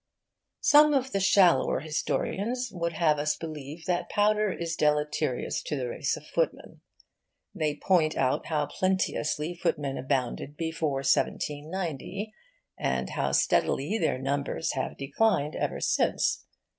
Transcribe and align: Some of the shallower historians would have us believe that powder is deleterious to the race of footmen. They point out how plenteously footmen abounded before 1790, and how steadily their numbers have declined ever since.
Some 0.61 0.95
of 0.95 1.11
the 1.11 1.19
shallower 1.19 1.81
historians 1.81 2.69
would 2.73 2.93
have 2.93 3.19
us 3.19 3.37
believe 3.37 3.85
that 3.85 4.09
powder 4.09 4.51
is 4.51 4.75
deleterious 4.75 5.61
to 5.61 5.75
the 5.75 5.87
race 5.89 6.17
of 6.17 6.25
footmen. 6.25 6.81
They 7.53 7.75
point 7.75 8.17
out 8.17 8.47
how 8.47 8.65
plenteously 8.65 9.53
footmen 9.61 9.99
abounded 9.99 10.57
before 10.57 11.03
1790, 11.03 12.33
and 12.79 13.11
how 13.11 13.31
steadily 13.31 13.99
their 13.99 14.17
numbers 14.17 14.71
have 14.73 14.97
declined 14.97 15.55
ever 15.55 15.79
since. 15.79 16.45